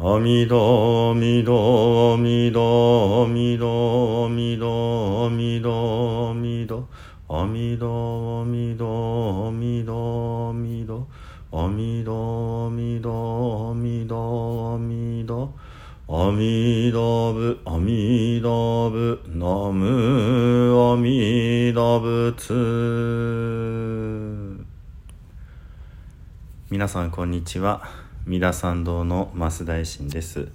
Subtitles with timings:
[0.00, 6.94] 阿弥陀阿弥陀阿弥陀阿弥陀阿弥陀阿弥陀阿弥陀
[7.26, 11.08] 阿弥陀阿弥陀阿弥陀阿弥陀
[11.50, 15.52] 阿弥陀阿弥陀阿弥陀阿弥陀
[16.06, 22.54] 阿弥陀仏阿弥陀仏ナム阿弥陀仏
[26.70, 30.48] 皆さんこんにちは三田参道の増大臣です。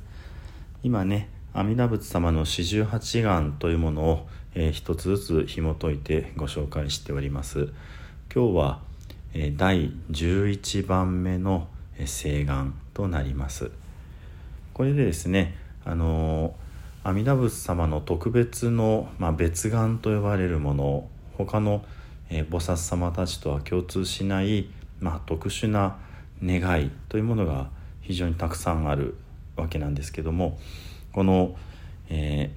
[0.84, 7.70] 今ね阿弥陀仏様の四十八願というものを、えー、一つずつ紐解いてご紹介しております。
[8.32, 8.80] 今日は、
[9.34, 11.68] えー、第11番目の
[12.05, 13.72] 誓願となります。
[14.76, 16.54] これでですねあの
[17.04, 21.84] 阿弥陀仏様の特別の、まあ、別願と呼ばれるもの他の、
[22.30, 25.98] えー、菩薩様たちとは共通しない、まあ、特殊な
[26.44, 27.70] 願いというものが
[28.02, 29.16] 非常にたくさんある
[29.55, 30.58] わけなんですけども
[31.12, 31.55] この、
[32.10, 32.52] え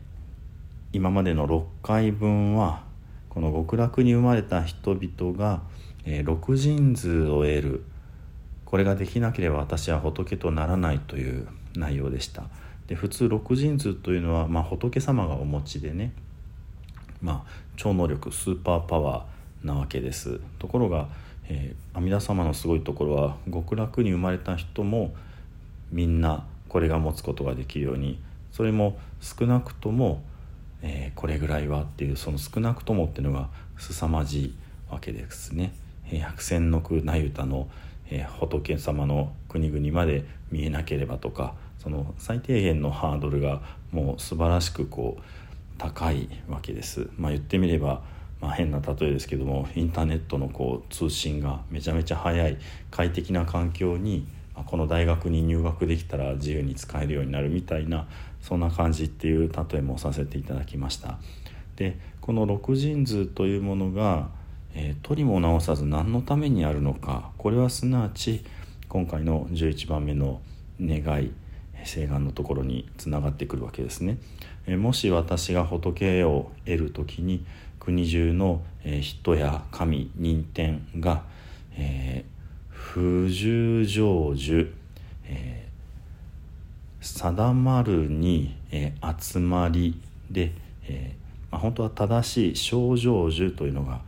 [0.92, 2.84] ー、今までの6回分は
[3.28, 5.60] この極楽に生まれた人々が、
[6.04, 7.84] えー、六神図を得る。
[8.64, 12.44] これができなければ私は仏とならないという内容でした。
[12.86, 16.12] で普通六神図というのは、まあ、仏様がお持ちでね、
[17.20, 20.40] まあ、超能力スーパーパワーなわけです。
[20.58, 21.08] ところが、
[21.48, 25.14] えー、阿弥陀様のすごいところは極楽に生まれた人も
[25.90, 28.18] みんなこれが持つことができるように
[28.52, 30.22] それも少なくとも、
[30.82, 34.54] えー、これぐらいはっていうその少なくともっていうのが凄まじい
[34.90, 35.72] わけですね
[36.10, 36.18] え。
[36.18, 37.68] 百戦の句那由他の、
[38.10, 43.60] えー、仏様の国々まで見えなければとかその最低限のハードルが
[43.92, 45.22] もう素晴らしくこう
[45.78, 47.08] 高いわけです。
[47.16, 48.02] まあ、言ってみれば
[48.40, 52.58] まあ、変な例えですけどもインターネットのこう通信がめちゃめちゃ速い
[52.90, 54.26] 快適な環境に
[54.66, 58.06] この大学に入学できたら自由に使えるようになるみたいな
[58.40, 61.18] そんな感じっていう例えもさせていただきました。
[61.76, 64.28] でこの六神図というものが、
[64.74, 68.44] えー、取りも直さず何のためにあるのかこれはすなわち
[68.88, 70.40] 今回の11番目の
[70.80, 71.32] 願い
[71.84, 74.18] 誓願のところにつながってくるわけですね、
[74.66, 77.44] えー、もし私が仏を得る時に
[77.86, 81.22] 国中の、え、人や神人天が、
[81.74, 82.36] えー
[82.96, 84.72] 不十成就、
[85.24, 90.52] えー、定まるに、えー、集まりで、
[90.84, 94.00] えーまあ、本当は正しい小成就というのが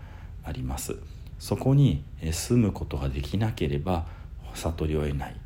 [0.43, 0.97] あります。
[1.39, 4.07] そこに、え、住むことができなければ
[4.55, 5.37] 悟りを得ない。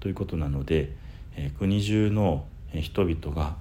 [0.00, 0.90] ということなので、
[1.36, 3.54] えー、国中の人々が、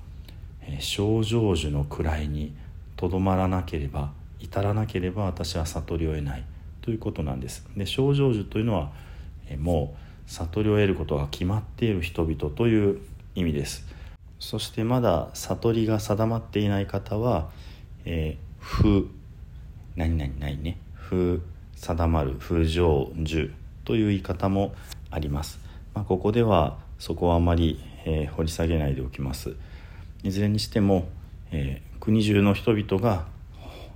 [0.61, 2.55] えー、小成就の位に
[2.97, 6.43] とどまらなければ至らなければ私は悟りを得ない。
[6.87, 7.67] ということなんです。
[7.75, 8.93] で小成就というのは
[9.59, 9.93] も
[10.25, 13.01] う悟りを得ることが決まっている人々という
[13.35, 13.85] 意味です。
[14.39, 17.49] そしてまだ悟りが定まっていない方は
[18.05, 19.09] 「えー、不
[19.97, 20.77] 何々ないね。
[20.93, 21.41] 不
[21.75, 23.51] 定まる不成就」
[23.83, 24.73] という言い方も
[25.11, 25.59] あります、
[25.93, 29.57] まあ、ここではそこはあまり、えー、掘り下げないでおきます。
[30.23, 31.09] いずれにしても、
[31.51, 33.25] えー、国中の人々が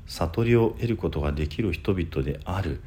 [0.05, 2.81] 悟りを得ることができる人々である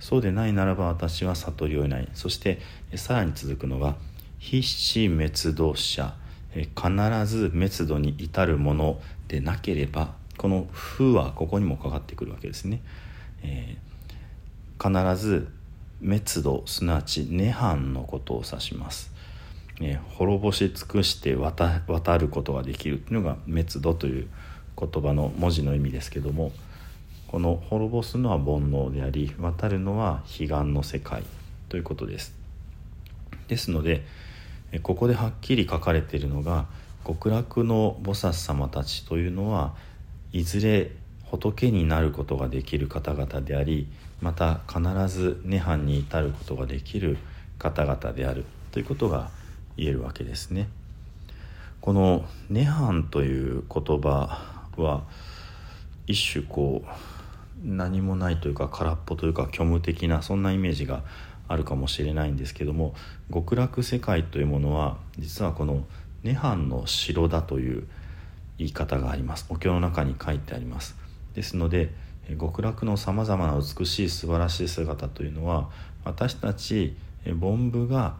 [0.00, 2.58] そうでないならば私は悟りを得ないそして
[2.96, 3.94] さらに続くのが
[4.40, 6.16] 必死滅度者
[6.50, 12.82] 必ず滅度に至るものでなければこの「負」はここにもかかってくるわけですね。
[13.42, 15.48] えー、必ず
[16.00, 19.14] 滅度すなわち涅槃のことを指します。
[19.80, 24.28] えー、滅ぼし尽くして渡ることができるというのが滅度という
[24.78, 26.52] 言葉の文字の意味ですけども
[27.28, 31.24] この滅ぼすのは煩悩であり渡るのは彼岸の世界
[31.68, 32.34] ということです
[33.48, 34.04] ですので
[34.82, 36.66] ここではっきり書かれているのが
[37.06, 39.74] 極楽の菩薩様たちというのは
[40.32, 40.90] いずれ
[41.30, 43.88] 仏になることができる方々であり
[44.20, 47.18] また必ず涅槃に至ることができる
[47.58, 49.30] 方々であるということが
[49.76, 50.68] 言えるわけですね。
[51.80, 55.04] この「涅槃」という言葉は
[56.06, 56.88] 一種こう
[57.64, 61.02] 何もないというか空っぽというか虚無的なそんなイメージが
[61.48, 62.94] あるかもしれないんですけども
[63.32, 65.84] 極楽世界というものは実はこの
[66.22, 67.86] 涅槃の城だという
[68.58, 69.46] 言い方があります。
[69.50, 70.96] お経の中に書いてあります。
[71.34, 71.92] ですので
[72.40, 75.68] 極楽のさまざまな美しい素晴らしい姿というのは
[76.04, 76.96] 私たち
[77.40, 78.16] 凡夫が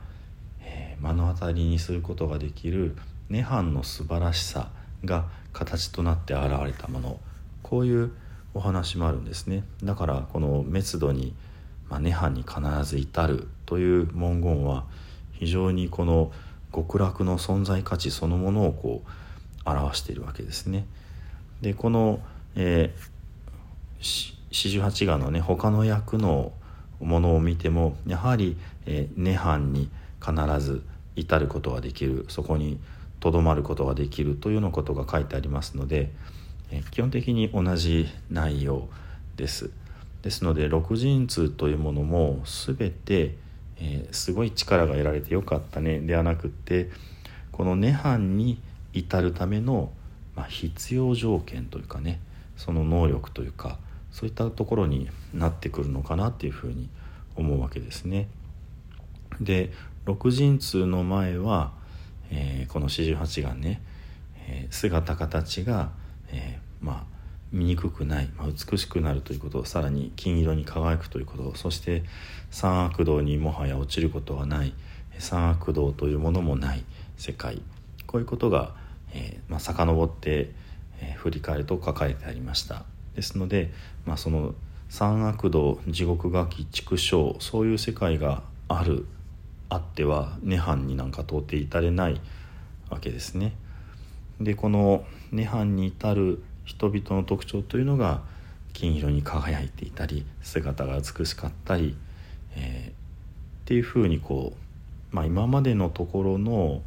[1.00, 2.97] 目の当たりにすることができる
[3.31, 4.70] 涅槃の素晴らしさ
[5.04, 7.20] が形となって現れたもの。
[7.62, 8.12] こういう
[8.54, 9.64] お話もあるんですね。
[9.82, 11.34] だからこの滅度に、
[11.88, 14.84] まあ、涅槃に必ず至るという文言は
[15.32, 16.32] 非常にこの
[16.75, 20.87] 極楽の存在価値そのものをこう表しているわけですね。
[21.60, 22.20] でこの、
[22.54, 26.52] えー、四十八願のね他の役の
[27.00, 28.56] ものを見てもやはり、
[28.87, 29.90] えー、涅槃に
[30.25, 30.82] 必ず
[31.14, 32.25] 至ることができる。
[32.28, 32.78] そこに
[33.20, 36.12] とどまることができるというようなことが書いてありますので、
[36.70, 38.88] え、基本的に同じ内容
[39.36, 39.70] です。
[40.26, 43.36] ですので六神通というものも全て、
[43.78, 46.90] えー、すごい力が得られてよかったねではなくって
[47.52, 48.60] この涅槃に
[48.92, 49.92] 至るための、
[50.34, 52.19] まあ、必要条件というかね
[52.56, 53.78] その能力というか
[54.10, 56.88] そういったところになってくるのかなっていうふうに
[57.36, 58.26] 思うわけですね。
[59.40, 59.70] で
[60.06, 61.72] 六神通の前は、
[62.31, 63.81] えー、この四十八願ね、
[64.49, 65.90] えー、姿形が、
[66.28, 67.17] えー、まあ
[67.52, 72.02] 醜くない、まあ、美しくなるということさらに金色に輝くということそして
[72.50, 74.75] 三悪道にもはや落ちることはない
[75.19, 76.84] 三悪道というものもない
[77.17, 77.62] 世界。
[78.06, 78.75] こういうことが、
[79.12, 80.50] えーまあ、遡って、
[81.00, 82.84] えー、振り返ると書かれてありました。
[83.14, 83.72] ですので、
[84.05, 84.55] まあ、その
[84.88, 89.06] 三悪道地獄餓鬼畜生そういう世界がある
[89.68, 92.20] あっては涅槃になんか到底至れない
[92.88, 93.52] わけですね。
[94.40, 98.22] でこの涅槃に至る人々の特徴というのが
[98.72, 101.96] 金色に輝いていたり姿が美しかったり、
[102.54, 102.94] えー、っ
[103.64, 106.82] ていうふうにこう、まあ、今までのところの、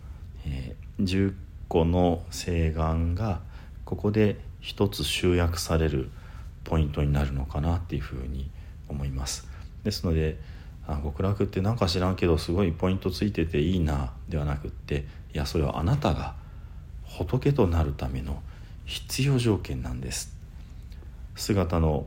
[0.45, 1.33] えー、10
[1.67, 3.41] 個の請願が
[3.85, 6.09] ここで一つ集約される
[6.63, 8.51] ポイントになるのかなっていうふうに
[8.87, 9.47] 思います。
[9.83, 10.37] ですので
[10.89, 16.36] あ極楽って何か知らんけどすごいポイントついてていいなではなくっていやそれはあなたが
[17.03, 18.41] 仏となるための
[18.86, 20.36] 必要条件なんです。
[21.36, 22.06] 姿の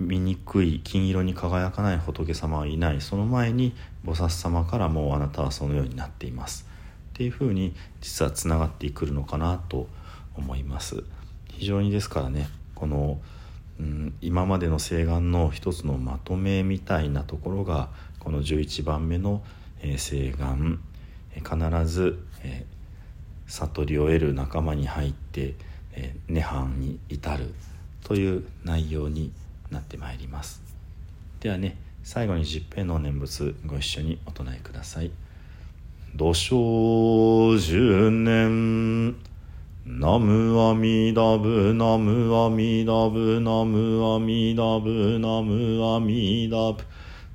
[0.00, 3.00] 醜い金色に輝かない仏様はいない。
[3.00, 3.74] その前に
[4.04, 6.66] 菩薩様からもうあなたはそのようになっています。
[7.10, 9.88] っていうふうに実はつながってくるのかなと
[10.34, 11.04] 思います。
[11.52, 13.18] 非常にですからねこの、
[13.78, 17.88] うん、今までの請願の一つのまとめみたいなところが
[18.18, 19.42] この11番目の、
[19.82, 20.80] え、請願、
[21.34, 22.64] え、必ず、え、
[23.46, 25.54] 悟りを得る仲間に入って
[25.96, 27.52] えー、涅槃に至る
[28.04, 29.32] という内容に
[29.70, 30.62] なってまいります。
[31.40, 35.10] ではね最後に十平の念仏ご一緒にお唱えください
[36.14, 39.16] 土生十年
[39.88, 46.82] ナムアミダブナムアミダブナムアミダブナムアミダブ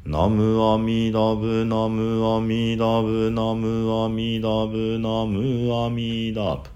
[0.04, 6.70] ナムアミダブナムアミダブナムアミダブナムアミダブ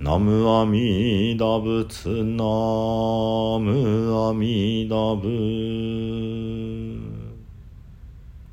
[0.00, 6.55] ナムアミダ仏ナムアミダ仏